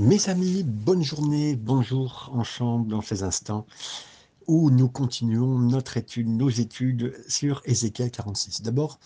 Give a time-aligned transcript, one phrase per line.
[0.00, 3.66] Mes amis, bonne journée, bonjour ensemble dans ces instants
[4.46, 8.62] où nous continuons notre étude, nos études sur Ézéchiel 46.
[8.62, 8.98] D'abord,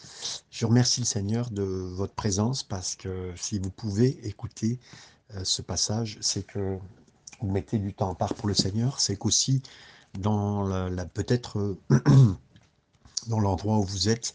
[0.53, 4.79] je remercie le Seigneur de votre présence parce que si vous pouvez écouter
[5.35, 6.79] euh, ce passage, c'est que
[7.41, 9.65] vous mettez du temps à part pour le Seigneur, c'est qu'aussi
[10.21, 11.77] dans la, peut-être euh,
[13.27, 14.33] dans l'endroit où vous êtes,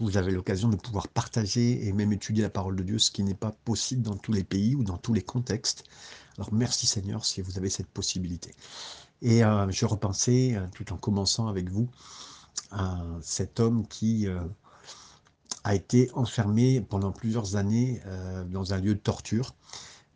[0.00, 3.22] vous avez l'occasion de pouvoir partager et même étudier la parole de Dieu, ce qui
[3.22, 5.84] n'est pas possible dans tous les pays ou dans tous les contextes.
[6.38, 8.54] Alors merci Seigneur si vous avez cette possibilité.
[9.22, 11.88] Et euh, je repensais, euh, tout en commençant avec vous,
[12.70, 14.40] à cet homme qui euh,
[15.64, 18.02] a été enfermé pendant plusieurs années
[18.50, 19.54] dans un lieu de torture.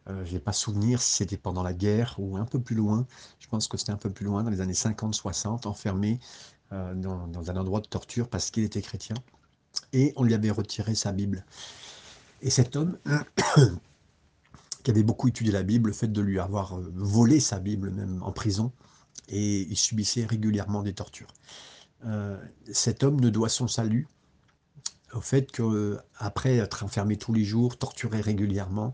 [0.08, 3.06] je n'ai pas souvenir si c'était pendant la guerre ou un peu plus loin.
[3.38, 6.18] Je pense que c'était un peu plus loin, dans les années 50-60, enfermé
[6.72, 9.16] dans, un endroit de torture parce qu'il était chrétien.
[9.92, 11.44] Et on lui avait retiré sa Bible.
[12.42, 12.98] Et cet homme,
[14.82, 18.22] qui avait beaucoup étudié la Bible, le fait de lui avoir volé sa Bible même
[18.22, 18.72] en prison,
[19.28, 21.32] et il subissait régulièrement des tortures.
[22.04, 22.36] Euh,
[22.72, 24.06] cet homme ne doit son salut
[25.12, 28.92] au fait qu'après être enfermé tous les jours, torturé régulièrement,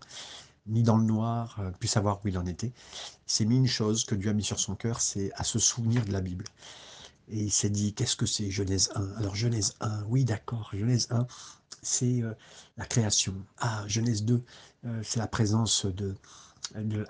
[0.66, 2.72] mis dans le noir, euh, puis savoir où il en était,
[3.26, 6.04] s'est mis une chose que Dieu a mis sur son cœur, c'est à se souvenir
[6.04, 6.44] de la Bible.
[7.32, 11.08] Et il s'est dit, qu'est-ce que c'est Genèse 1 Alors Genèse 1, oui d'accord, Genèse
[11.10, 11.26] 1,
[11.82, 12.32] c'est euh,
[12.76, 13.34] la création.
[13.58, 14.42] Ah, Genèse 2,
[15.02, 16.14] c'est la présence de,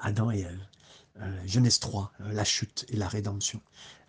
[0.00, 0.66] Adam et Ève.
[1.20, 3.60] Euh, Genèse 3, euh, la chute et la rédemption.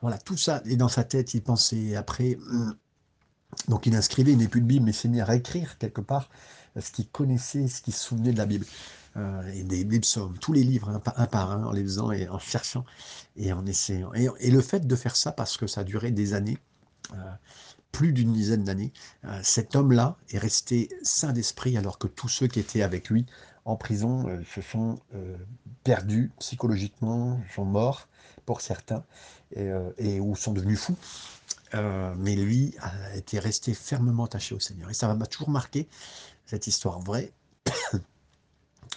[0.02, 2.38] Voilà, tout ça est dans sa tête, il pensait après.
[3.68, 6.30] Donc il inscrivait, il n'est plus de Bible, mais s'est mis à réécrire quelque part
[6.78, 8.66] euh, ce qu'il connaissait, ce qu'il se souvenait de la Bible.
[9.16, 12.84] Et des, psaumes, tous les livres, un, par un, en les faisant et en cherchant
[13.36, 14.12] et en essayant.
[14.14, 16.58] Et, le fait de faire ça, parce que ça a duré des années,
[17.92, 18.92] plus d'une dizaine d'années,
[19.44, 23.28] cet homme-là est resté saint d'esprit alors que tous ceux qui étaient avec lui
[23.66, 25.38] en prison euh, se sont euh,
[25.84, 28.08] perdus psychologiquement, sont morts
[28.46, 29.04] pour certains,
[29.56, 30.98] et, euh, ou sont devenus fous.
[31.74, 34.90] mais lui a été resté fermement attaché au Seigneur.
[34.90, 35.88] Et ça m'a toujours marqué,
[36.46, 37.32] cette histoire vraie,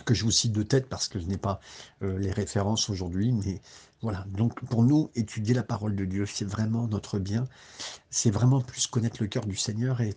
[0.04, 1.60] que je vous cite de tête parce que je n'ai pas
[2.00, 3.60] les références aujourd'hui, mais
[4.02, 4.24] voilà.
[4.28, 7.44] Donc pour nous, étudier la parole de Dieu, c'est vraiment notre bien.
[8.10, 10.14] C'est vraiment plus connaître le cœur du Seigneur et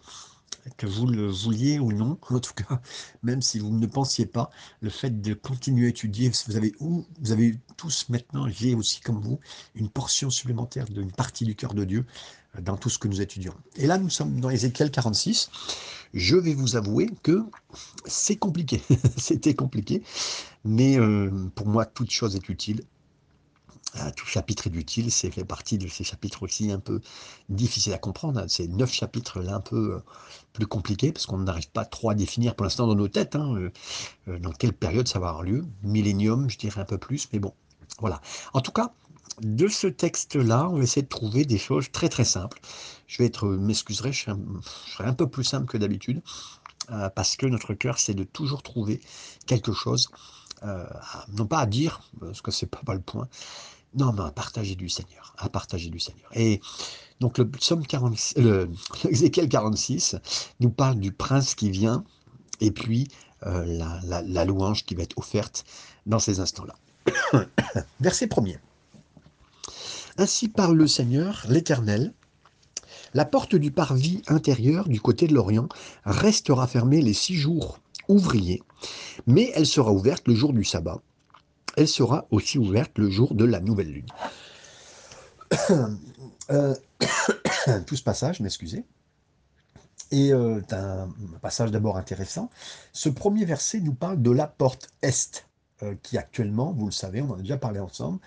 [0.78, 2.82] que vous le vouliez ou non, en tout cas,
[3.24, 4.50] même si vous ne pensiez pas,
[4.82, 9.22] le fait de continuer à étudier, vous avez, vous avez tous maintenant, j'ai aussi comme
[9.22, 9.40] vous,
[9.76, 12.06] une portion supplémentaire d'une partie du cœur de Dieu
[12.58, 13.54] euh, dans tout ce que nous étudions.
[13.76, 15.50] Et là, nous sommes dans Ézéchiel 46.
[16.14, 17.44] Je vais vous avouer que
[18.06, 18.82] c'est compliqué,
[19.18, 20.02] c'était compliqué,
[20.64, 22.82] mais euh, pour moi, toute chose est utile
[24.16, 27.02] tout chapitre est utile, c'est fait partie de ces chapitres aussi un peu
[27.50, 28.40] difficiles à comprendre.
[28.40, 28.48] Hein.
[28.48, 30.00] Ces neuf chapitres là un peu euh,
[30.54, 33.56] plus compliqués parce qu'on n'arrive pas trop à définir pour l'instant dans nos têtes hein,
[33.56, 33.72] euh,
[34.28, 35.66] euh, dans quelle période ça va avoir lieu.
[35.84, 37.54] Millénium, je dirais un peu plus, mais bon,
[38.00, 38.22] voilà.
[38.54, 38.94] En tout cas,
[39.42, 42.60] de ce texte-là, on va essayer de trouver des choses très très simples.
[43.10, 46.22] Je vais être, m'excuserai, je, serai un peu plus simple que d'habitude
[47.16, 49.02] parce que notre cœur, c'est de toujours trouver
[49.46, 50.10] quelque chose,
[50.64, 53.28] non pas à dire, parce que c'est pas, pas le point,
[53.96, 56.30] non, mais à partager du Seigneur, à partager du Seigneur.
[56.36, 56.62] Et
[57.20, 58.70] donc le psaume 46, le,
[59.50, 60.16] 46
[60.60, 62.04] nous parle du prince qui vient
[62.62, 63.08] et puis
[63.46, 63.66] euh,
[64.04, 65.66] la, louange qui va être offerte
[66.06, 66.76] dans ces instants-là.
[68.00, 68.60] Verset premier.
[70.18, 72.14] Ainsi parle le Seigneur, l'Éternel.
[73.14, 75.70] La porte du parvis intérieur du côté de l'Orient
[76.06, 78.62] restera fermée les six jours ouvriers,
[79.28, 81.02] mais elle sera ouverte le jour du sabbat
[81.80, 84.08] elle sera aussi ouverte le jour de la nouvelle lune.
[86.52, 86.74] Euh,
[87.86, 88.84] tout ce passage, m'excusez,
[90.10, 91.08] et euh, un
[91.44, 92.50] passage d'abord intéressant.
[92.92, 95.46] Ce premier verset nous parle de la porte Est,
[95.84, 98.18] euh, qui actuellement, vous le savez, on en a déjà parlé ensemble,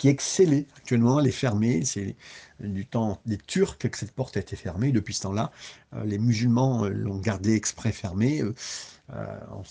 [0.00, 0.66] qui scellée.
[0.76, 1.84] Actuellement, elle est fermée.
[1.84, 2.16] C'est
[2.60, 4.92] du temps des Turcs que cette porte a été fermée.
[4.92, 5.52] Depuis ce temps-là,
[6.04, 8.42] les musulmans l'ont gardée exprès fermée.
[9.14, 9.62] Euh, on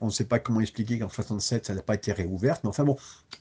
[0.00, 2.84] on ne sait pas comment expliquer qu'en 67, ça n'a pas été réouverte, mais enfin
[2.84, 2.96] bon,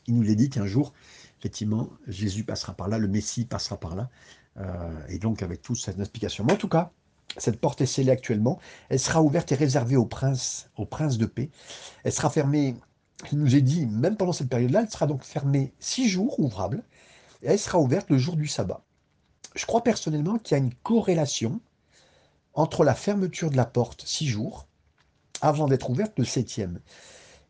[0.07, 0.93] il nous est dit qu'un jour,
[1.39, 4.09] effectivement, Jésus passera par là, le Messie passera par là,
[4.57, 6.43] euh, et donc avec toute cette explication.
[6.45, 6.91] Mais en tout cas,
[7.37, 8.59] cette porte est scellée actuellement,
[8.89, 11.49] elle sera ouverte et réservée au prince, au prince de paix.
[12.03, 12.75] Elle sera fermée,
[13.31, 16.83] il nous est dit, même pendant cette période-là, elle sera donc fermée six jours ouvrables,
[17.41, 18.83] et elle sera ouverte le jour du sabbat.
[19.55, 21.61] Je crois personnellement qu'il y a une corrélation
[22.53, 24.67] entre la fermeture de la porte six jours
[25.41, 26.79] avant d'être ouverte le septième.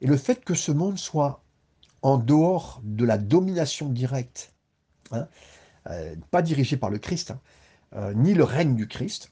[0.02, 1.44] Et le fait que ce monde soit
[2.02, 4.54] en dehors de la domination directe,
[5.12, 5.28] hein,
[5.88, 7.40] euh, pas dirigé par le Christ, hein,
[7.96, 9.32] euh, ni le règne du Christ,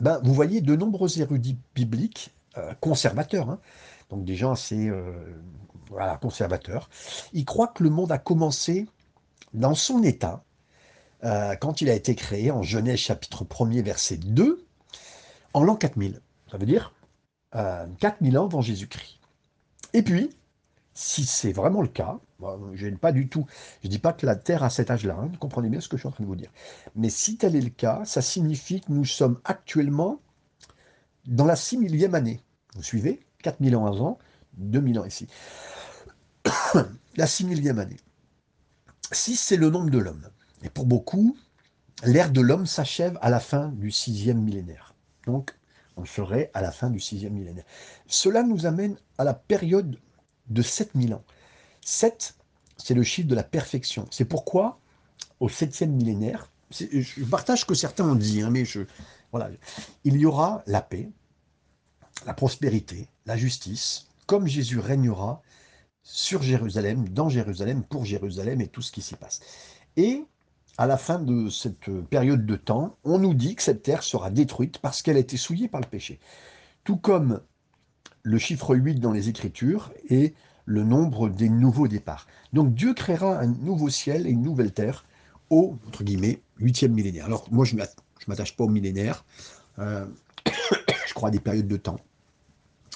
[0.00, 3.60] ben, vous voyez de nombreux érudits bibliques, euh, conservateurs, hein,
[4.12, 4.92] donc des gens assez
[5.88, 6.88] voilà, conservateurs.
[7.32, 8.86] Ils croient que le monde a commencé
[9.54, 10.44] dans son état,
[11.22, 14.64] quand il a été créé en Genèse chapitre 1er verset 2,
[15.54, 16.20] en l'an 4000.
[16.50, 16.92] Ça veut dire
[17.52, 19.18] 4000 ans avant Jésus-Christ.
[19.94, 20.30] Et puis,
[20.94, 22.18] si c'est vraiment le cas,
[22.74, 23.46] je ne pas du tout,
[23.82, 25.96] je dis pas que la Terre a cet âge-là, hein, vous comprenez bien ce que
[25.96, 26.50] je suis en train de vous dire.
[26.96, 30.20] Mais si tel est le cas, ça signifie que nous sommes actuellement
[31.26, 32.40] dans la 6 millième année.
[32.74, 33.20] Vous suivez?
[33.42, 34.18] 4000 ans avant,
[34.56, 35.26] 2000 ans ici.
[37.16, 37.98] la 6 millième année.
[39.10, 40.28] 6, c'est le nombre de l'homme.
[40.62, 41.36] Et pour beaucoup,
[42.04, 44.94] l'ère de l'homme s'achève à la fin du sixième millénaire.
[45.26, 45.54] Donc,
[45.96, 47.64] on serait à la fin du sixième millénaire.
[48.06, 49.98] Cela nous amène à la période
[50.48, 51.24] de 7000 ans.
[51.84, 52.34] 7,
[52.76, 54.06] c'est le chiffre de la perfection.
[54.10, 54.78] C'est pourquoi,
[55.40, 58.80] au septième millénaire, je partage ce que certains ont dit, hein, mais je,
[59.30, 59.50] voilà,
[60.04, 61.10] il y aura la paix,
[62.26, 65.42] la prospérité, la justice, comme Jésus régnera
[66.02, 69.40] sur Jérusalem, dans Jérusalem, pour Jérusalem et tout ce qui s'y passe.
[69.96, 70.24] Et
[70.78, 74.30] à la fin de cette période de temps, on nous dit que cette terre sera
[74.30, 76.18] détruite parce qu'elle a été souillée par le péché.
[76.84, 77.40] Tout comme
[78.22, 82.26] le chiffre 8 dans les Écritures et le nombre des nouveaux départs.
[82.52, 85.04] Donc Dieu créera un nouveau ciel et une nouvelle terre
[85.50, 87.26] au, entre guillemets, huitième millénaire.
[87.26, 87.82] Alors moi, je ne
[88.26, 89.24] m'attache pas au millénaire,
[89.78, 90.06] euh,
[91.12, 92.00] je crois des périodes de temps.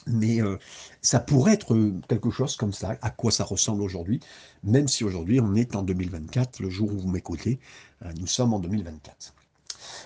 [0.06, 0.56] Mais euh,
[1.02, 1.76] ça pourrait être
[2.08, 4.20] quelque chose comme ça, à quoi ça ressemble aujourd'hui,
[4.64, 7.58] même si aujourd'hui on est en 2024, le jour où vous m'écoutez,
[8.06, 9.34] euh, nous sommes en 2024.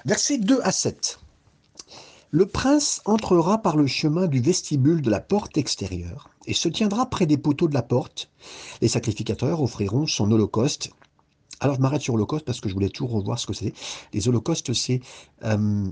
[0.06, 1.20] Versets 2 à 7.
[2.32, 7.08] Le prince entrera par le chemin du vestibule de la porte extérieure et se tiendra
[7.08, 8.28] près des poteaux de la porte.
[8.80, 10.90] Les sacrificateurs offriront son holocauste.
[11.60, 13.72] Alors je m'arrête sur holocauste parce que je voulais toujours revoir ce que c'est.
[14.12, 15.00] Les holocaustes, c'est
[15.44, 15.84] euh,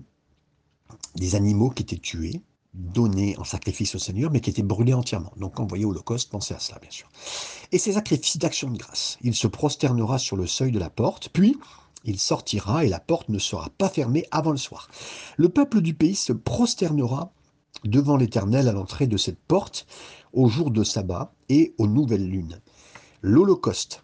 [1.16, 2.42] des animaux qui étaient tués,
[2.74, 5.32] donnés en sacrifice au Seigneur, mais qui étaient brûlés entièrement.
[5.36, 7.08] Donc quand vous voyez holocauste, pensez à cela, bien sûr.
[7.72, 9.18] Et ces sacrifices d'action de grâce.
[9.22, 11.56] Il se prosternera sur le seuil de la porte, puis
[12.04, 14.88] il sortira et la porte ne sera pas fermée avant le soir.
[15.36, 17.32] Le peuple du pays se prosternera
[17.84, 19.86] devant l'Éternel à l'entrée de cette porte
[20.32, 22.60] au jour de sabbat et aux nouvelles lunes.
[23.22, 24.02] L'holocauste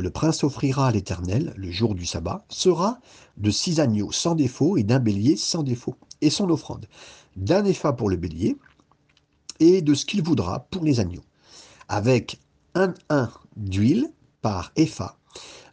[0.00, 2.98] le prince offrira à l'Éternel le jour du sabbat sera
[3.36, 6.86] de six agneaux sans défaut et d'un bélier sans défaut, et son offrande
[7.36, 8.56] d'un épha pour le bélier
[9.60, 11.24] et de ce qu'il voudra pour les agneaux,
[11.88, 12.40] avec
[12.74, 14.10] un un d'huile
[14.42, 15.16] par épha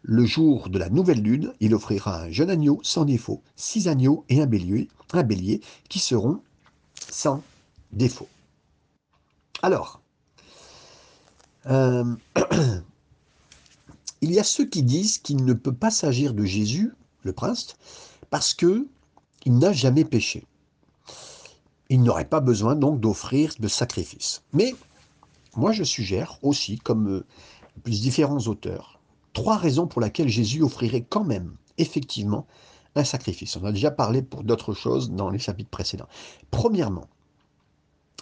[0.03, 4.25] le jour de la nouvelle lune, il offrira un jeune agneau sans défaut, six agneaux
[4.29, 6.41] et un bélier, un bélier qui seront
[7.09, 7.41] sans
[7.93, 8.27] défaut.
[9.61, 10.01] Alors,
[11.67, 12.03] euh,
[14.23, 16.93] il y a ceux qui disent qu'il ne peut pas s'agir de Jésus,
[17.23, 17.75] le prince,
[18.29, 18.87] parce que
[19.45, 20.45] il n'a jamais péché.
[21.89, 24.41] Il n'aurait pas besoin donc d'offrir de sacrifice.
[24.53, 24.75] Mais
[25.57, 27.25] moi je suggère aussi, comme euh,
[27.83, 29.01] plus différents auteurs,
[29.33, 32.47] trois raisons pour lesquelles Jésus offrirait quand même, effectivement,
[32.95, 33.57] un sacrifice.
[33.57, 36.07] On a déjà parlé pour d'autres choses dans les chapitres précédents.
[36.49, 37.07] Premièrement,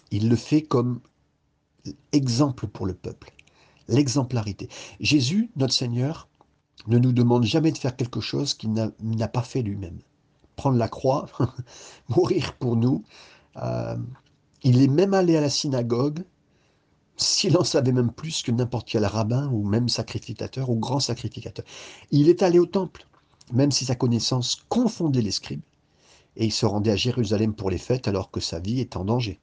[0.09, 0.99] il le fait comme
[2.11, 3.33] exemple pour le peuple,
[3.91, 4.69] l'exemplarité.
[4.99, 6.27] Jésus, notre Seigneur,
[6.87, 9.99] ne nous demande jamais de faire quelque chose qu'il n'a pas fait lui-même.
[10.55, 11.27] Prendre la croix,
[12.09, 13.03] mourir pour nous.
[13.57, 13.97] Euh,
[14.63, 16.23] il est même allé à la synagogue
[17.17, 21.65] s'il en savait même plus que n'importe quel rabbin ou même sacrificateur ou grand sacrificateur.
[22.09, 23.05] Il est allé au temple,
[23.53, 25.61] même si sa connaissance confondait les scribes,
[26.35, 29.05] et il se rendait à Jérusalem pour les fêtes alors que sa vie est en
[29.05, 29.39] danger.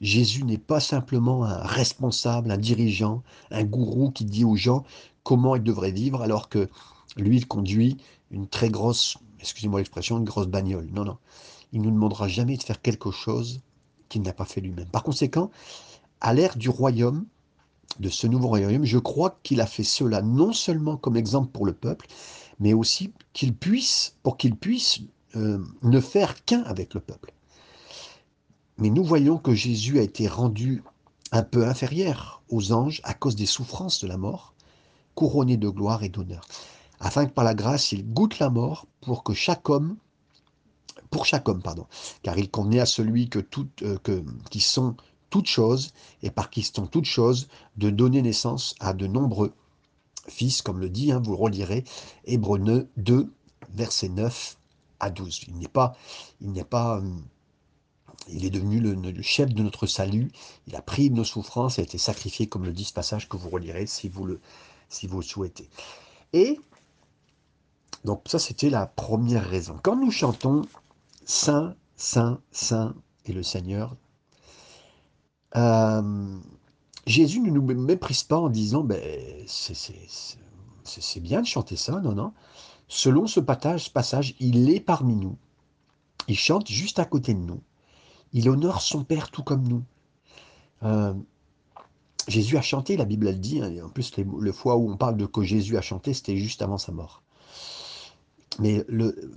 [0.00, 4.84] Jésus n'est pas simplement un responsable, un dirigeant, un gourou qui dit aux gens
[5.22, 6.68] comment ils devraient vivre alors que
[7.16, 7.96] lui, il conduit
[8.30, 10.88] une très grosse, excusez-moi l'expression, une grosse bagnole.
[10.92, 11.18] Non, non.
[11.72, 13.60] Il ne nous demandera jamais de faire quelque chose
[14.08, 14.88] qu'il n'a pas fait lui-même.
[14.88, 15.50] Par conséquent,
[16.20, 17.26] à l'ère du royaume,
[18.00, 21.66] de ce nouveau royaume, je crois qu'il a fait cela non seulement comme exemple pour
[21.66, 22.06] le peuple,
[22.58, 25.00] mais aussi qu'il puisse, pour qu'il puisse
[25.36, 27.33] euh, ne faire qu'un avec le peuple.
[28.78, 30.82] Mais nous voyons que Jésus a été rendu
[31.32, 34.54] un peu inférieur aux anges à cause des souffrances de la mort,
[35.14, 36.46] couronné de gloire et d'honneur,
[37.00, 39.96] afin que par la grâce il goûte la mort pour que chaque homme,
[41.10, 41.86] pour chaque homme, pardon,
[42.22, 43.38] car il convenait à celui que,
[43.82, 43.98] euh,
[44.50, 44.96] qui sont
[45.30, 49.52] toutes choses, et par qui sont toutes choses, de donner naissance à de nombreux
[50.28, 51.84] fils, comme le dit, hein, vous relirez,
[52.24, 53.32] Hébreu 2,
[53.72, 54.56] verset 9
[55.00, 55.42] à 12.
[55.48, 55.96] Il n'est pas,
[56.40, 57.10] il n'est pas, euh,
[58.28, 60.30] il est devenu le, chef de notre salut,
[60.66, 63.36] il a pris nos souffrances, il a été sacrifié, comme le dit ce passage que
[63.36, 64.40] vous relirez si vous le,
[65.22, 65.68] souhaitez.
[66.32, 66.60] Et,
[68.04, 69.78] donc ça c'était la première raison.
[69.82, 70.62] Quand nous chantons
[71.24, 72.94] Saint, Saint, Saint
[73.26, 73.96] et le Seigneur,
[75.56, 76.38] Euh,
[77.06, 79.00] Jésus ne nous méprise pas en disant ben,
[79.46, 82.32] c'est bien de chanter ça, non, non.
[82.88, 85.36] Selon ce passage, il est parmi nous.
[86.28, 87.60] Il chante juste à côté de nous.
[88.34, 89.82] Il honore son Père tout comme nous.
[90.82, 91.14] Euh,
[92.28, 95.16] Jésus a chanté, la Bible le dit, hein, en plus le fois où on parle
[95.16, 97.22] de que Jésus a chanté, c'était juste avant sa mort.
[98.60, 98.84] Mais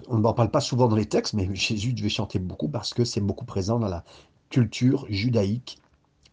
[0.08, 3.04] on n'en parle pas souvent dans les textes, mais Jésus devait chanter beaucoup parce que
[3.04, 4.04] c'est beaucoup présent dans la
[4.50, 5.80] culture judaïque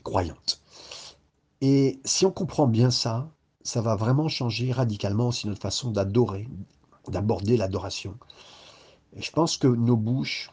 [0.03, 0.61] croyante.
[1.61, 3.31] Et si on comprend bien ça,
[3.63, 6.47] ça va vraiment changer radicalement aussi notre façon d'adorer,
[7.09, 8.17] d'aborder l'adoration.
[9.17, 10.51] Et je pense que nos bouches,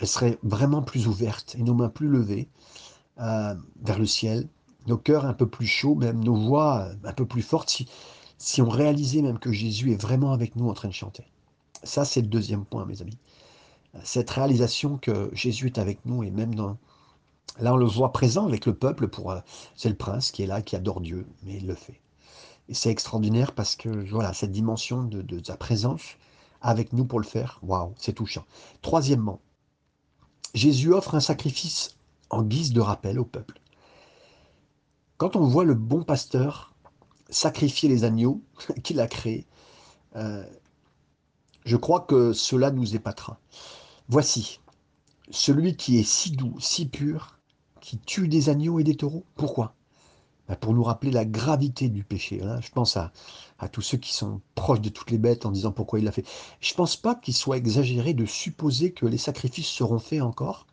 [0.00, 2.48] elles seraient vraiment plus ouvertes et nos mains plus levées
[3.20, 4.48] euh, vers le ciel,
[4.86, 7.86] nos cœurs un peu plus chauds, même nos voix un peu plus fortes, si,
[8.38, 11.24] si on réalisait même que Jésus est vraiment avec nous en train de chanter.
[11.82, 13.18] Ça, c'est le deuxième point, mes amis.
[14.02, 16.78] Cette réalisation que Jésus est avec nous et même dans...
[17.58, 19.08] Là, on le voit présent avec le peuple.
[19.08, 19.32] pour.
[19.32, 19.40] Euh,
[19.74, 22.00] c'est le prince qui est là, qui adore Dieu, mais il le fait.
[22.68, 26.02] Et c'est extraordinaire parce que, voilà, cette dimension de, de sa présence
[26.62, 28.44] avec nous pour le faire, waouh, c'est touchant.
[28.82, 29.40] Troisièmement,
[30.54, 31.96] Jésus offre un sacrifice
[32.30, 33.60] en guise de rappel au peuple.
[35.16, 36.74] Quand on voit le bon pasteur
[37.28, 38.42] sacrifier les agneaux
[38.82, 39.46] qu'il a créés,
[40.16, 40.44] euh,
[41.64, 43.38] je crois que cela nous épatera.
[44.08, 44.60] Voici,
[45.30, 47.38] celui qui est si doux, si pur,
[47.80, 49.24] qui tue des agneaux et des taureaux.
[49.36, 49.74] Pourquoi?
[50.56, 52.42] Pour nous rappeler la gravité du péché.
[52.42, 52.60] Hein.
[52.60, 53.12] Je pense à,
[53.58, 56.12] à, tous ceux qui sont proches de toutes les bêtes en disant pourquoi il l'a
[56.12, 56.26] fait.
[56.60, 60.66] Je ne pense pas qu'il soit exagéré de supposer que les sacrifices seront faits encore.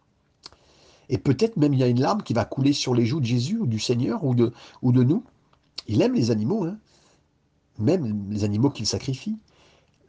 [1.09, 3.25] Et peut-être même il y a une larme qui va couler sur les joues de
[3.25, 5.23] Jésus ou du Seigneur ou de, ou de nous.
[5.87, 6.77] Il aime les animaux, hein.
[7.79, 9.37] même les animaux qu'il sacrifie.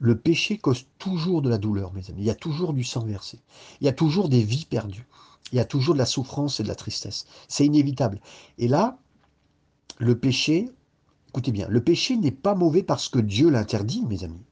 [0.00, 2.22] Le péché cause toujours de la douleur, mes amis.
[2.22, 3.40] Il y a toujours du sang versé.
[3.80, 5.06] Il y a toujours des vies perdues.
[5.52, 7.26] Il y a toujours de la souffrance et de la tristesse.
[7.48, 8.20] C'est inévitable.
[8.58, 8.98] Et là,
[9.98, 10.70] le péché,
[11.28, 14.44] écoutez bien, le péché n'est pas mauvais parce que Dieu l'interdit, mes amis.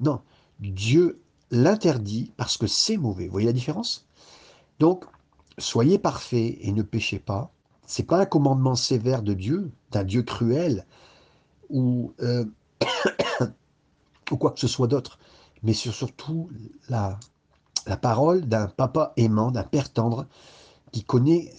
[0.00, 0.20] Non,
[0.60, 3.26] Dieu l'interdit parce que c'est mauvais.
[3.26, 4.06] Vous voyez la différence?
[4.78, 5.04] Donc,
[5.58, 7.50] soyez parfaits et ne péchez pas.
[7.86, 10.84] C'est pas un commandement sévère de Dieu, d'un Dieu cruel,
[11.70, 12.44] ou euh,
[14.38, 15.18] quoi que ce soit d'autre,
[15.62, 16.50] mais surtout
[16.88, 17.18] la,
[17.86, 20.26] la parole d'un papa aimant, d'un père tendre,
[20.92, 21.52] qui connaît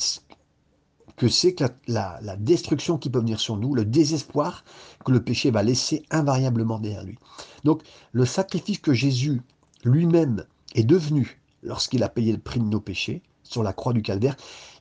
[1.18, 1.56] que c'est
[1.88, 4.64] la, destruction qui peut venir sur nous, le désespoir
[5.04, 7.18] que le péché va laisser invariablement derrière lui.
[7.64, 7.82] Donc
[8.12, 9.42] le sacrifice que Jésus
[9.84, 10.46] lui-même
[10.76, 14.38] est devenu lorsqu'il a payé le prix de nos péchés sur la croix du calvaire,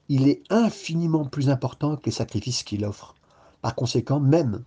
[0.08, 3.14] il est infiniment plus important que les sacrifices qu'il offre.
[3.62, 4.62] Par conséquent, même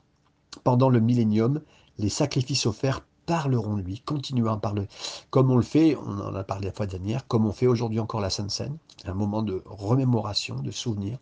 [0.64, 1.62] pendant le millénium,
[2.00, 4.88] les sacrifices offerts parleront de lui, continuons à parler,
[5.30, 8.00] comme on le fait, on en a parlé la fois dernière, comme on fait aujourd'hui
[8.00, 11.20] encore la Sainte Seine, un moment de remémoration, de souvenir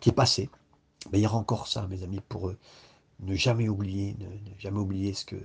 [0.00, 0.50] qui est passé.
[1.12, 2.56] Il y aura encore ça, mes amis, pour eux.
[3.20, 4.26] Ne jamais oublier, ne,
[4.58, 5.36] jamais oublier ce que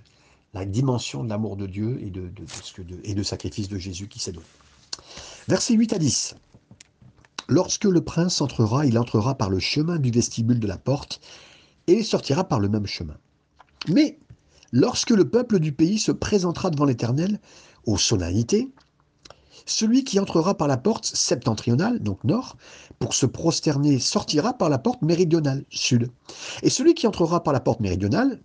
[0.54, 4.46] la dimension de l'amour de Dieu et de, sacrifice de Jésus qui s'est donné.
[5.48, 6.36] Versets 8 à 10.
[7.48, 11.22] Lorsque le prince entrera, il entrera par le chemin du vestibule de la porte
[11.88, 13.18] et sortira par le même chemin.
[13.88, 14.20] Mais
[14.72, 17.40] Lorsque le peuple du pays se présentera devant l'Éternel
[17.86, 18.70] aux solennités,
[19.66, 22.58] celui qui entrera par la porte septentrionale, donc nord,
[23.00, 26.12] pour se prosterner, sortira par la porte méridionale, sud.
[26.64, 28.40] Et celui qui entrera par la porte méridionale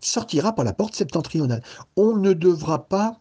[0.00, 1.62] sortira par la porte septentrionale.
[1.96, 3.18] On ne devra pas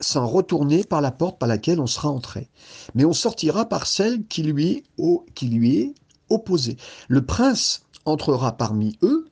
[0.00, 2.48] s'en retourner par la porte par laquelle on sera entré,
[2.94, 5.94] mais on sortira par celle qui lui est
[6.28, 6.76] opposée.
[7.08, 9.28] Le prince entrera parmi eux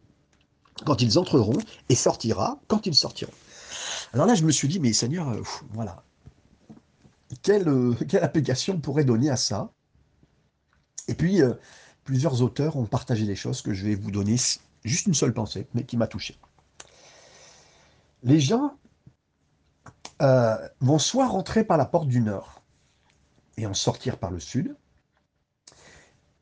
[0.85, 1.59] quand ils entreront
[1.89, 3.33] et sortira quand ils sortiront.
[4.13, 6.03] Alors là, je me suis dit, mais Seigneur, euh, voilà,
[7.43, 9.71] quelle, euh, application pourrait donner à ça?
[11.09, 11.55] Et puis, euh,
[12.05, 14.37] plusieurs auteurs ont partagé des choses que je vais vous donner,
[14.85, 16.39] juste une seule pensée, mais qui m'a touché.
[18.23, 18.75] Les gens
[20.81, 22.61] vont soit rentrer par la porte du nord
[23.57, 24.77] et en sortir par le sud,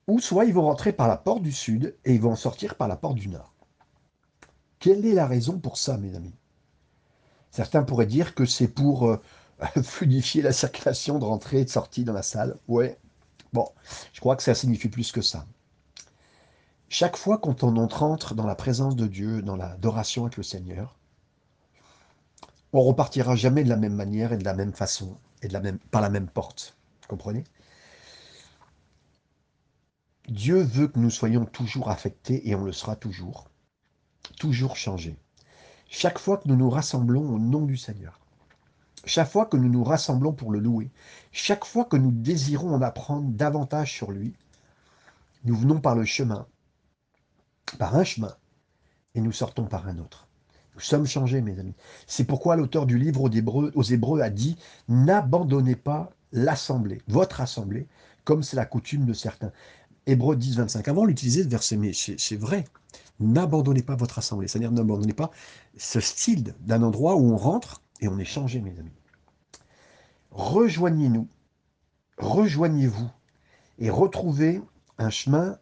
[0.08, 2.74] ou soit ils vont rentrer par la porte du sud et ils vont en sortir
[2.74, 3.54] par la porte du nord.
[4.78, 6.34] Quelle est la raison pour ça, mes amis?
[7.50, 9.20] Certains pourraient dire que c'est pour euh,
[9.82, 12.56] fluidifier la circulation de rentrée et de sortie dans la salle.
[12.68, 12.98] Ouais,
[13.52, 13.68] bon,
[14.12, 15.46] je crois que ça signifie plus que ça.
[16.88, 20.96] Chaque fois quand on entre dans la présence de Dieu, dans l'adoration avec le Seigneur,
[22.72, 25.60] on repartira jamais de la même manière et de la même façon et de la
[25.60, 26.76] même, par la même porte.
[27.02, 27.44] Vous comprenez?
[30.28, 33.48] Dieu veut que nous soyons toujours affectés et on le sera toujours
[34.38, 35.18] toujours changer.
[35.88, 38.20] Chaque fois que nous nous rassemblons au nom du Seigneur,
[39.08, 40.90] chaque fois que nous nous rassemblons pour le louer,
[41.32, 44.34] chaque fois que nous désirons en apprendre davantage sur lui,
[45.44, 46.46] Nous venons par le chemin,
[47.78, 48.34] par un chemin,
[49.14, 50.26] et nous sortons par un autre.
[50.74, 51.74] Nous sommes changés, mes amis.
[52.06, 54.56] C'est pourquoi l'auteur du livre aux Hébreux, a dit
[54.88, 57.86] N'abandonnez pas l'assemblée, votre assemblée,
[58.24, 59.52] comme c'est la coutume de certains.
[60.06, 60.88] Hébreux 10, 25.
[60.88, 62.64] Avant, l'utiliser ce verset, mais c'est vrai.
[63.20, 64.48] N'abandonnez pas votre assemblée.
[64.48, 65.30] C'est-à-dire, n'abandonnez pas
[65.76, 68.92] ce style d'un endroit où on rentre et on est changé, mes amis.
[70.30, 71.28] Rejoignez-nous,
[72.18, 73.10] rejoignez-vous
[73.78, 74.60] et retrouvez
[74.98, 75.58] un chemin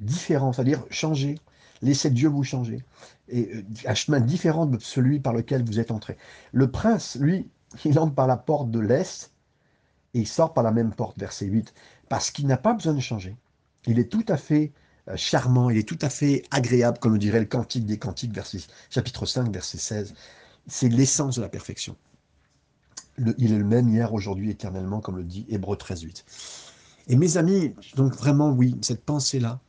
[0.00, 1.38] différent, c'est-à-dire changer,
[1.82, 2.82] laissez Dieu vous changer,
[3.28, 6.16] et euh, un chemin différent de celui par lequel vous êtes entré.
[6.52, 7.50] Le prince, lui,
[7.84, 9.32] il entre par la porte de l'Est
[10.14, 11.74] et il sort par la même porte, verset 8,
[12.08, 13.36] parce qu'il n'a pas besoin de changer.
[13.86, 14.72] Il est tout à fait
[15.08, 18.32] euh, charmant, il est tout à fait agréable, comme le dirait le Cantique des Cantiques,
[18.90, 20.14] chapitre 5, verset 16.
[20.68, 21.96] C'est l'essence de la perfection.
[23.38, 26.24] il est le même hier, aujourd'hui, éternellement, comme le dit Hébreu 13, 8.
[27.08, 29.60] Et mes amis, donc vraiment, oui, cette pensée-là,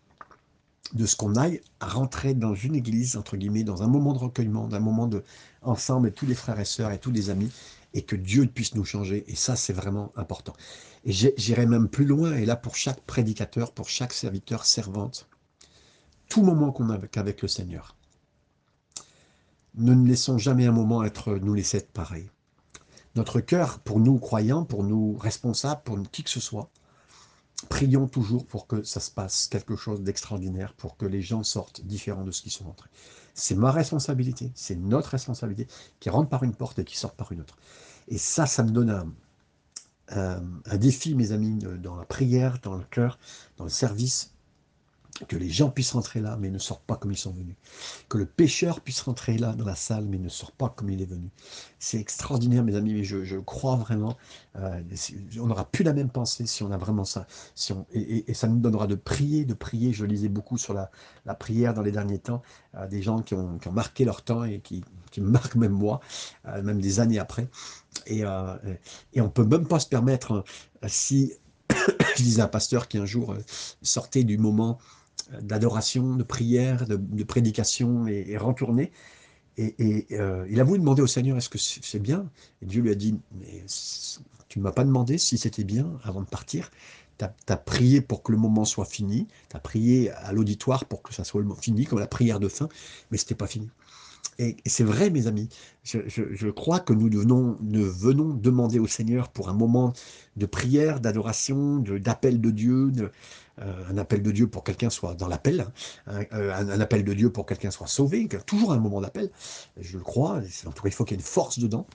[0.93, 4.67] de ce qu'on aille rentrer dans une église, entre guillemets, dans un moment de recueillement,
[4.67, 5.23] d'un moment de
[5.61, 7.51] ensemble, tous les frères et sœurs et tous les amis,
[7.93, 9.23] et que Dieu puisse nous changer.
[9.27, 10.53] Et ça, c'est vraiment important.
[11.05, 15.27] Et j'irai même plus loin, et là, pour chaque prédicateur, pour chaque serviteur, servante,
[16.27, 17.95] tout moment qu'on a avec, le Seigneur,
[19.75, 22.29] ne nous laissons jamais un moment être, nous laisser être pareil.
[23.15, 26.69] Notre cœur, pour nous croyants, pour nous responsables, pour qui que ce soit,
[27.67, 31.81] prions toujours pour que ça se passe quelque chose d'extraordinaire, pour que les gens sortent
[31.81, 32.89] différents de ce qu'ils sont entrés.
[33.33, 35.67] C'est ma responsabilité, c'est notre responsabilité,
[35.99, 37.57] qui rentre par une porte et qui sort par une autre.
[38.07, 42.83] Et ça, ça me donne un, un défi, mes amis, dans la prière, dans le
[42.85, 43.19] cœur,
[43.57, 44.33] dans le service,
[45.27, 47.55] que les gens puissent rentrer là, mais ne sortent pas comme ils sont venus.
[48.07, 51.01] Que le pécheur puisse rentrer là, dans la salle, mais ne sort pas comme il
[51.01, 51.29] est venu.
[51.77, 54.17] C'est extraordinaire, mes amis, mais je, crois vraiment,
[54.57, 54.81] euh,
[55.39, 57.27] on n'aura plus la même pensée si on a vraiment ça.
[57.55, 59.93] Si on, et, ça nous donnera de prier, de prier.
[59.93, 60.89] Je lisais beaucoup sur la,
[61.35, 62.41] prière dans les derniers temps,
[62.75, 65.99] euh, des gens qui ont, marqué leur temps et qui, qui marquent même moi,
[66.47, 67.47] euh, même des années après.
[68.05, 70.43] Et, on peut même pas se permettre,
[70.87, 71.33] si
[72.17, 73.35] je disais à un pasteur qui un jour
[73.81, 74.79] sortait du moment
[75.41, 78.91] d'adoration, de prière, de, prédication et, et.
[79.57, 82.29] Et, euh, il a voulu demander au Seigneur, est-ce que c'est bien?
[82.61, 83.65] Et Dieu lui a dit, mais
[84.47, 86.71] tu ne m'as pas demandé si c'était bien avant de partir.
[87.17, 91.01] Tu as, prié pour que le moment soit fini, tu as prié à l'auditoire pour
[91.01, 92.69] que ça soit fini, comme la prière de fin,
[93.11, 93.69] mais ce n'était pas fini.
[94.39, 95.49] Et, c'est vrai, mes amis,
[95.83, 99.91] je, crois que nous, venons demander au Seigneur pour un moment
[100.37, 102.91] de prière, d'adoration, d'appel de Dieu,
[103.61, 105.67] euh, un appel de Dieu pour quelqu'un soit dans l'appel,
[106.07, 109.29] hein, euh, un, appel de Dieu pour quelqu'un soit sauvé, toujours un moment d'appel,
[109.77, 111.85] je le crois, en tout cas il faut qu'il y ait une force dedans,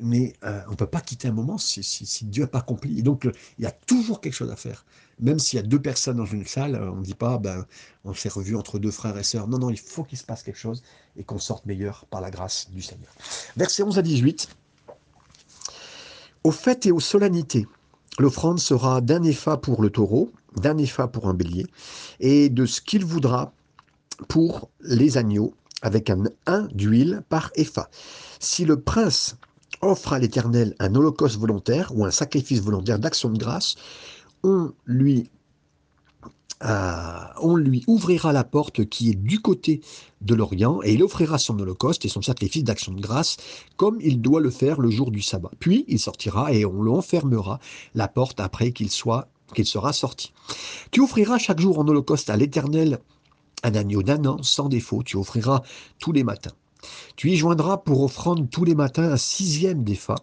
[0.00, 2.98] mais euh, on ne peut pas quitter un moment si, Dieu n'a pas accompli.
[2.98, 3.28] Et donc
[3.58, 4.84] il y a toujours quelque chose à faire.
[5.20, 7.66] Même s'il y a deux personnes dans une salle, on ne dit pas, ben,
[8.04, 9.46] on s'est revu entre deux frères et sœurs.
[9.46, 10.82] Non, non, il faut qu'il se passe quelque chose
[11.16, 13.12] et qu'on sorte meilleur par la grâce du Seigneur.
[13.56, 14.48] Versets 11 à 18.
[16.44, 17.68] Aux fêtes et aux solennités,
[18.18, 21.66] l'offrande sera d'un épha pour le taureau, d'un épha pour un bélier,
[22.18, 23.52] et de ce qu'il voudra
[24.28, 27.90] pour les agneaux, avec un 1 d'huile par épha.
[28.40, 29.36] Si le prince
[29.82, 33.74] offre à l'Éternel un holocauste volontaire ou un sacrifice volontaire d'action de grâce,
[34.42, 35.28] on lui
[36.64, 39.80] on lui ouvrira la porte qui est du côté
[40.20, 43.36] de l'Orient et il offrira son holocauste et son sacrifice d'action de grâce
[43.76, 45.50] comme il doit le faire le jour du sabbat.
[45.58, 47.58] Puis il sortira et on l'enfermera
[47.94, 50.32] la porte après qu'il soit qu'il sera sorti.
[50.92, 53.00] Tu offriras chaque jour en holocauste à l'Éternel
[53.64, 55.02] un agneau d'un an sans défaut.
[55.02, 55.62] Tu offriras
[55.98, 56.52] tous les matins.
[57.16, 60.16] Tu y joindras pour offrande tous les matins un sixième d'épha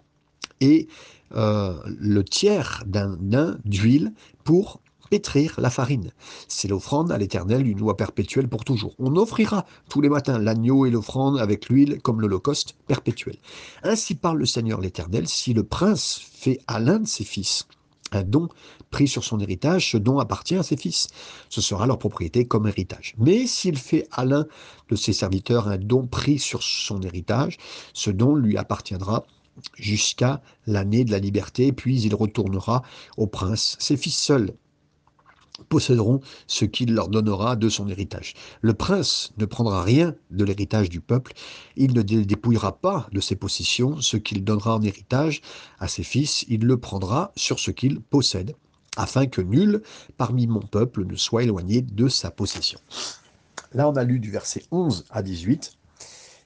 [0.62, 0.88] et
[1.36, 6.12] euh, le tiers d'un nain d'huile pour pétrir la farine.
[6.48, 8.94] C'est l'offrande à l'Éternel d'une loi perpétuelle pour toujours.
[9.00, 13.38] On offrira tous les matins l'agneau et l'offrande avec l'huile comme l'holocauste perpétuel.
[13.84, 17.68] Ainsi parle le Seigneur l'Éternel, si le prince fait à l'un de ses fils
[18.12, 18.48] un don
[18.92, 21.08] pris sur son héritage, ce don appartient à ses fils.
[21.50, 23.16] Ce sera leur propriété comme héritage.
[23.18, 24.46] Mais s'il fait à l'un
[24.90, 27.58] de ses serviteurs un don pris sur son héritage,
[27.94, 29.26] ce don lui appartiendra
[29.76, 32.82] jusqu'à l'année de la liberté, puis il retournera
[33.18, 33.76] au prince.
[33.80, 34.54] Ses fils seuls
[35.68, 38.34] posséderont ce qu'il leur donnera de son héritage.
[38.62, 41.34] Le prince ne prendra rien de l'héritage du peuple,
[41.76, 45.42] il ne dépouillera pas de ses possessions ce qu'il donnera en héritage
[45.80, 48.56] à ses fils, il le prendra sur ce qu'il possède,
[48.98, 49.82] afin que nul
[50.18, 52.80] parmi mon peuple ne soit éloigné de sa possession.
[53.74, 55.78] Là, on a lu du verset 11 à 18,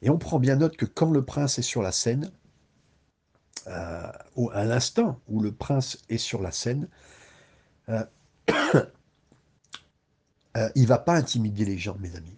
[0.02, 2.32] et on prend bien note que quand le prince est sur la scène,
[3.67, 4.12] euh,
[4.52, 6.89] à l'instant où le prince est sur la scène,
[7.89, 8.04] euh,
[10.57, 12.37] euh, il ne va pas intimider les gens, mes amis.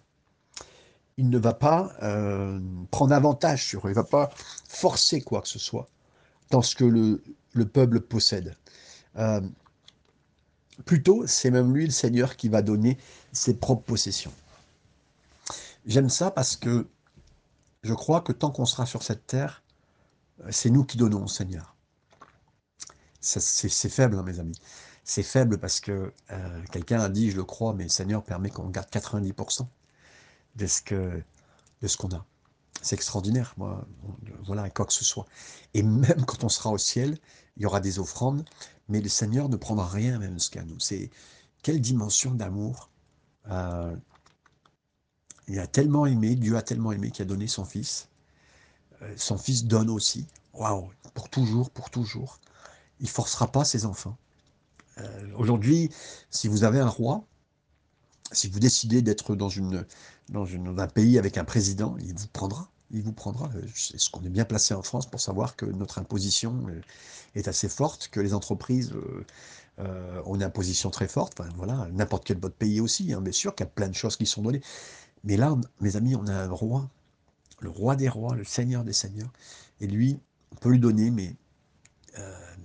[1.18, 3.90] Il ne va pas euh, prendre avantage sur eux.
[3.90, 4.30] Il ne va pas
[4.68, 5.88] forcer quoi que ce soit
[6.50, 7.20] dans ce que le,
[7.66, 8.56] peuple possède.
[9.16, 9.40] Euh,
[10.84, 12.98] plutôt, c'est même lui, le Seigneur, qui va donner
[13.32, 14.32] ses propres possessions.
[15.86, 16.86] J'aime ça parce que
[17.82, 19.62] je crois que tant qu'on sera sur cette terre,
[20.50, 21.76] c'est nous qui donnons au Seigneur.
[23.20, 24.58] C'est faible, hein, mes amis.
[25.08, 28.50] C'est faible parce que euh, quelqu'un a dit, je le crois, mais le Seigneur permet
[28.50, 29.66] qu'on garde 90%
[30.56, 31.22] de ce que
[31.82, 32.24] de ce qu'on a.
[32.82, 33.86] C'est extraordinaire, moi,
[34.44, 35.26] voilà, quoi que ce soit.
[35.74, 37.18] Et même quand on sera au ciel,
[37.56, 38.44] il y aura des offrandes,
[38.88, 40.78] mais le Seigneur ne prendra rien même ce qu'à nous.
[40.80, 41.10] C'est
[41.62, 42.90] quelle dimension d'amour.
[43.50, 43.94] Euh,
[45.48, 48.08] il a tellement aimé, Dieu a tellement aimé qu'il a donné son Fils.
[49.02, 50.26] Euh, son Fils donne aussi.
[50.54, 52.40] Waouh, pour toujours, pour toujours
[53.00, 54.16] il forcera pas ses enfants.
[54.98, 55.90] Euh, aujourd'hui,
[56.30, 57.24] si vous avez un roi,
[58.32, 59.84] si vous décidez d'être dans, une,
[60.30, 62.70] dans, un pays avec un président, il vous prendra.
[62.90, 63.50] Il vous prendra.
[63.94, 66.80] Est-ce qu'on est bien placé en France pour savoir que notre imposition euh,
[67.34, 68.94] est assez forte, que les entreprises
[69.78, 71.38] euh, ont une imposition très forte.
[71.38, 73.12] Enfin, voilà, n'importe quel autre pays aussi.
[73.12, 74.62] Hein, bien sûr qu'il y a plein de choses qui sont données.
[75.24, 76.88] Mais là, mes amis, on a un roi,
[77.60, 79.32] le roi des rois, le seigneur des seigneurs.
[79.80, 80.18] Et lui,
[80.52, 81.36] on peut lui donner, mais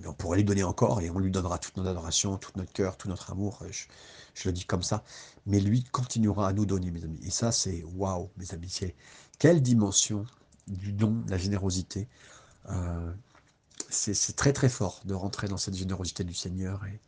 [0.05, 2.97] on pourrait lui donner encore et on lui donnera toute notre adoration, tout notre cœur,
[2.97, 3.63] tout notre amour.
[4.33, 5.03] Je, le dis comme ça.
[5.45, 7.19] Mais lui continuera à nous donner, mes amis.
[7.23, 8.79] Et ça, c'est waouh, mes amis.
[9.39, 10.25] quelle dimension
[10.67, 12.07] du don, la générosité.
[12.69, 13.11] Euh,
[13.89, 16.99] c'est très très fort de rentrer dans cette générosité du Seigneur et,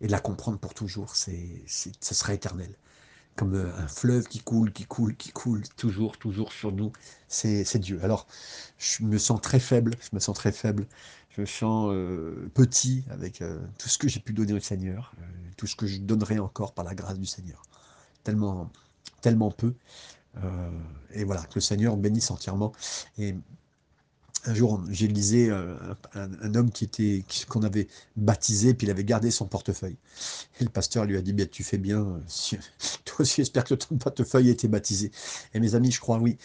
[0.00, 1.16] et de la comprendre pour toujours.
[1.16, 2.74] C'est, ça sera éternel.
[3.38, 6.92] Comme euh, un fleuve qui coule, qui coule, qui coule, toujours, toujours sur nous.
[7.28, 8.00] C'est Dieu.
[8.02, 8.26] Alors,
[8.78, 10.86] je me sens très faible, je me sens très faible
[11.38, 15.24] je sens euh, petit avec euh, tout ce que j'ai pu donner au Seigneur, euh,
[15.56, 17.62] tout ce que je donnerai encore par la grâce du Seigneur.
[18.24, 18.70] Tellement,
[19.20, 19.74] tellement peu.
[21.12, 22.72] et voilà, que le Seigneur bénisse entièrement.
[23.16, 23.34] Et
[24.44, 29.30] un jour, j'ai lisé un, homme qui était qu'on avait baptisé, puis il avait gardé
[29.30, 29.96] son portefeuille.
[30.60, 32.20] Et le pasteur lui a dit, bien, tu fais bien,
[33.04, 35.10] toi aussi j'espère que ton portefeuille a été baptisé.
[35.54, 36.38] Et mes amis, je crois, oui,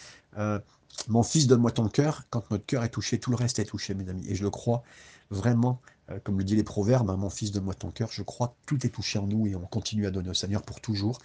[1.08, 2.24] mon fils, donne-moi ton cœur.
[2.30, 4.24] Quand notre cœur est touché, tout le reste est touché, mes amis.
[4.28, 4.82] Et je le crois
[5.30, 5.80] vraiment,
[6.10, 8.08] euh, comme le dit les proverbes, hein, mon fils, donne-moi ton cœur.
[8.10, 10.80] Je crois tout est touché en nous et on continue à donner au Seigneur pour
[10.80, 11.18] toujours.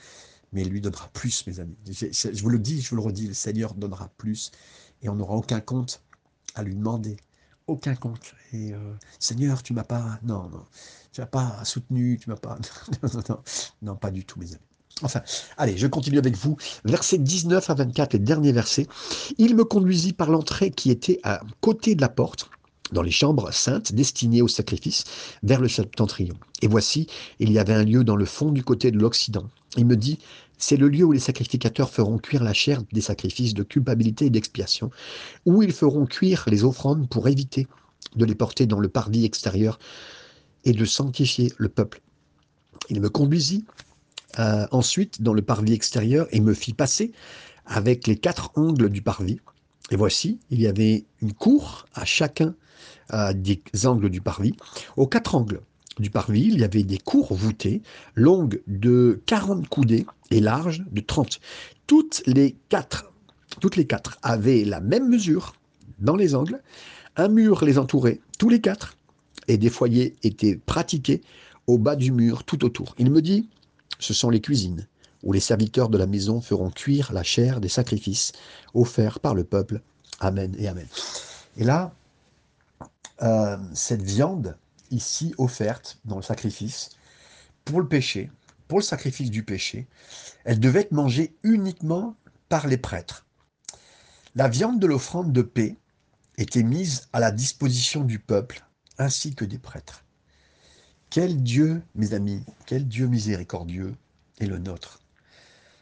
[0.51, 1.77] Mais il lui donnera plus, mes amis.
[1.87, 4.51] Je, vous le dis, je vous le redis, le Seigneur donnera plus.
[5.01, 6.01] Et on n'aura aucun compte
[6.59, 7.17] à lui demander.
[7.67, 8.33] Aucun compte.
[8.53, 10.19] Euh, Seigneur, tu m'as pas...
[10.23, 10.63] Non, non.
[11.11, 12.57] Tu m'as pas soutenu, tu m'as pas...
[13.03, 13.39] non, non, non,
[13.81, 14.61] non, pas du tout, mes amis.
[15.01, 15.21] Enfin,
[15.57, 16.57] allez, je continue avec vous.
[16.83, 18.87] Versets 19 à 24, les derniers versets.
[19.37, 22.49] Il me conduisit par l'entrée qui était à côté de la porte,
[22.91, 25.03] dans les chambres saintes destinées au sacrifice,
[25.43, 26.35] vers le septentrion.
[26.61, 27.07] Et voici,
[27.39, 29.47] il y avait un lieu dans le fond du côté de l'Occident.
[29.77, 30.19] Il me dit,
[30.59, 34.29] c'est le lieu où les sacrificateurs feront cuire la chair des sacrifices de culpabilité et
[34.29, 34.91] d'expiation,
[35.45, 37.67] où ils feront cuire les offrandes pour éviter
[38.15, 39.79] de les porter dans le parvis extérieur
[40.65, 42.01] et de sanctifier le peuple.
[42.89, 43.65] Il me conduisit
[44.37, 47.13] euh, ensuite dans le parvis extérieur et me fit passer
[47.65, 49.39] avec les quatre angles du parvis.
[49.91, 52.53] Et voici, il y avait une cour à chacun
[53.13, 54.55] euh, des angles du parvis.
[54.97, 55.61] Aux quatre angles
[55.99, 57.81] du parvis, il y avait des cours voûtées,
[58.15, 61.39] longues de 40 coudées et larges de 30.
[61.87, 63.11] Toutes les quatre,
[63.59, 65.53] toutes les quatre avaient la même mesure
[65.99, 66.61] dans les angles.
[67.15, 68.95] Un mur les entourait, tous les quatre,
[69.47, 71.21] et des foyers étaient pratiqués
[71.67, 72.95] au bas du mur tout autour.
[72.97, 73.49] Il me dit,
[73.99, 74.87] ce sont les cuisines,
[75.23, 78.31] où les serviteurs de la maison feront cuire la chair des sacrifices
[78.73, 79.81] offerts par le peuple.
[80.19, 80.87] Amen et Amen.
[81.57, 81.93] Et là,
[83.21, 84.55] euh, cette viande
[84.91, 86.89] ici offerte dans le sacrifice,
[87.65, 88.31] pour le péché,
[88.67, 89.87] pour le sacrifice du péché,
[90.45, 92.15] elle devait être mangée uniquement
[92.49, 93.25] par les prêtres.
[94.35, 95.75] La viande de l'offrande de paix
[96.37, 98.63] était mise à la disposition du peuple
[98.97, 100.05] ainsi que des prêtres.
[101.09, 103.95] Quel Dieu, mes amis, quel Dieu miséricordieux
[104.39, 104.99] est le nôtre.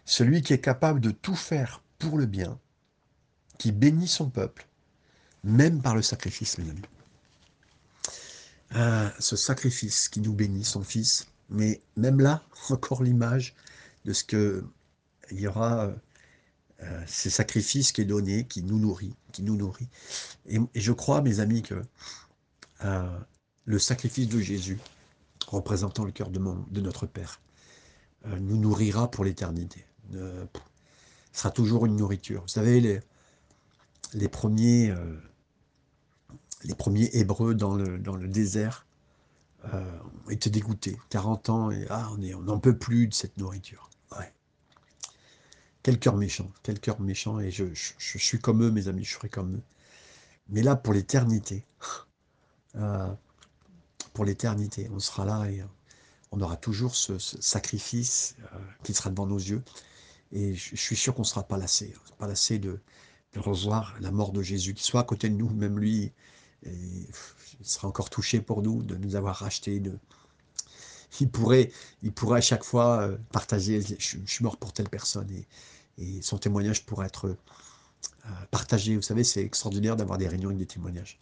[0.05, 2.57] Celui qui est capable de tout faire pour le bien,
[3.57, 4.67] qui bénit son peuple,
[5.43, 6.81] même par le sacrifice, mes amis.
[8.71, 13.55] Ce sacrifice qui nous bénit, son Fils, mais même là, encore l'image
[14.05, 14.63] de ce que
[15.31, 15.91] il y aura
[16.83, 19.89] euh, ces sacrifices qui est donné, qui nous nourrit, qui nous nourrit.
[20.47, 21.81] Et, je crois, mes amis, que
[22.85, 23.19] euh,
[23.65, 24.79] le sacrifice de Jésus,
[25.47, 27.41] représentant le cœur de, notre Père,
[28.25, 29.85] euh, nous nourrira pour l'éternité.
[30.15, 30.45] Euh,
[31.33, 32.41] sera toujours une nourriture.
[32.43, 32.99] Vous savez, les,
[34.13, 35.17] les premiers, euh,
[36.63, 38.85] les premiers Hébreux dans le, dans le désert
[40.29, 40.97] étaient dégoûtés.
[41.09, 43.89] 40 ans, et ah, on n'en peut plus de cette nourriture.
[45.83, 47.65] quel cœur méchant, quel cœur méchant, et je,
[47.97, 49.63] suis comme eux, mes amis, je serai comme eux.
[50.49, 51.65] Mais là, pour l'éternité,
[52.75, 53.07] euh,
[54.13, 55.63] pour l'éternité, on sera là et
[56.31, 59.63] on aura toujours ce, sacrifice euh, qui sera devant nos yeux.
[60.31, 62.79] Et je, suis sûr qu'on ne sera pas lassé, pas lassé de,
[63.33, 66.11] de revoir la mort de Jésus, qui soit à côté de nous, même lui,
[66.65, 67.07] il
[67.61, 69.79] sera encore touché pour nous de nous avoir rachetés.
[69.79, 69.97] De...
[71.19, 71.71] Il, pourrait,
[72.03, 75.45] il pourrait à chaque fois euh, partager, je, suis mort pour telle personne, et,
[76.21, 78.95] son témoignage pourrait être euh, partagé.
[78.95, 81.17] Vous savez, c'est extraordinaire d'avoir des réunions avec des témoignages,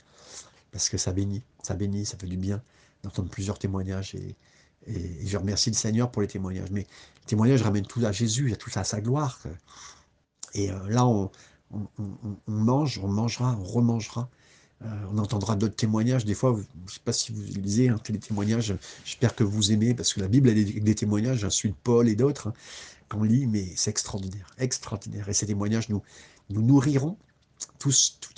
[0.71, 2.61] parce que ça bénit, ça bénit, ça fait du bien
[3.03, 4.35] d'entendre plusieurs témoignages, et,
[4.87, 6.71] et, je remercie le Seigneur pour les témoignages.
[6.71, 9.39] Mais les témoignages ramènent tout à Jésus, à tout à sa gloire.
[10.53, 11.31] Et euh, là, on,
[11.71, 14.29] on, mange, on mangera, on remangera.
[14.83, 16.25] Euh, on entendra d'autres témoignages.
[16.25, 19.71] Des fois, je ne sais pas si vous lisez un les témoignages, j'espère que vous
[19.71, 22.53] aimez, parce que la Bible a des, témoignages, hein, celui de Paul et d'autres, hein,
[23.09, 25.29] qu'on lit, mais c'est extraordinaire, extraordinaire.
[25.29, 26.01] Et ces témoignages nous,
[26.49, 27.17] nous nourriront.
[27.79, 27.91] Tout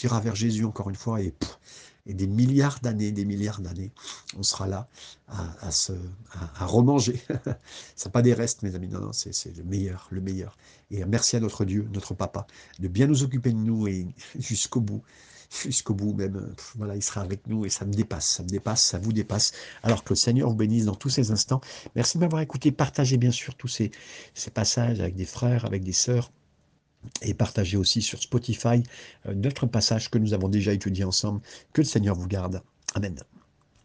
[0.03, 1.33] ira vers Jésus encore une fois, et,
[2.05, 3.91] et des milliards d'années, des milliards d'années,
[4.37, 4.87] on sera là
[5.27, 5.91] à, se,
[6.31, 7.21] à, remanger.
[7.95, 10.57] Ce pas des restes, mes amis, non, non, c'est le meilleur, le meilleur.
[10.91, 12.45] Et merci à notre Dieu, notre Papa,
[12.79, 14.07] de bien nous occuper de nous et
[14.39, 15.03] jusqu'au bout
[15.49, 16.53] jusqu'au bout même.
[16.75, 19.53] Voilà, il sera avec nous et ça me dépasse, ça me dépasse, ça vous dépasse.
[19.83, 21.61] Alors que le Seigneur vous bénisse dans tous ces instants.
[21.95, 22.71] Merci de m'avoir écouté.
[22.71, 23.91] Partagez bien sûr tous ces,
[24.33, 26.31] ces passages avec des frères, avec des sœurs
[27.21, 28.83] et partagez aussi sur Spotify
[29.27, 31.41] euh, notre passage que nous avons déjà étudié ensemble.
[31.73, 32.61] Que le Seigneur vous garde.
[32.95, 33.17] Amen.